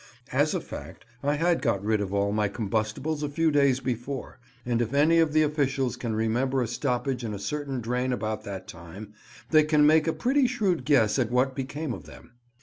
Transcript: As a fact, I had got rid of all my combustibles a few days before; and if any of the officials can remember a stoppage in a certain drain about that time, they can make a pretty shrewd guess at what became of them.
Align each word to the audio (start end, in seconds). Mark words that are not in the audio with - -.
As 0.31 0.55
a 0.55 0.61
fact, 0.61 1.05
I 1.21 1.35
had 1.35 1.61
got 1.61 1.85
rid 1.85 2.01
of 2.01 2.11
all 2.11 2.31
my 2.31 2.47
combustibles 2.47 3.21
a 3.21 3.29
few 3.29 3.51
days 3.51 3.79
before; 3.79 4.39
and 4.65 4.81
if 4.81 4.95
any 4.95 5.19
of 5.19 5.31
the 5.31 5.43
officials 5.43 5.95
can 5.95 6.15
remember 6.15 6.63
a 6.63 6.67
stoppage 6.67 7.23
in 7.23 7.35
a 7.35 7.37
certain 7.37 7.81
drain 7.81 8.11
about 8.11 8.43
that 8.43 8.67
time, 8.67 9.13
they 9.51 9.61
can 9.63 9.85
make 9.85 10.07
a 10.07 10.13
pretty 10.13 10.47
shrewd 10.47 10.85
guess 10.85 11.19
at 11.19 11.29
what 11.29 11.55
became 11.55 11.93
of 11.93 12.05
them. 12.07 12.31